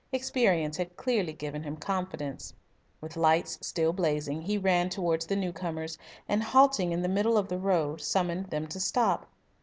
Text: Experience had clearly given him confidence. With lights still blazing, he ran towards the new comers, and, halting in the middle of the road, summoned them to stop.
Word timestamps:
Experience 0.11 0.77
had 0.77 0.97
clearly 0.97 1.31
given 1.31 1.61
him 1.61 1.77
confidence. 1.77 2.55
With 3.01 3.15
lights 3.15 3.59
still 3.61 3.93
blazing, 3.93 4.41
he 4.41 4.57
ran 4.57 4.89
towards 4.89 5.27
the 5.27 5.35
new 5.35 5.53
comers, 5.53 5.99
and, 6.27 6.41
halting 6.41 6.91
in 6.91 7.03
the 7.03 7.07
middle 7.07 7.37
of 7.37 7.49
the 7.49 7.59
road, 7.59 8.01
summoned 8.01 8.47
them 8.49 8.65
to 8.69 8.79
stop. 8.79 9.27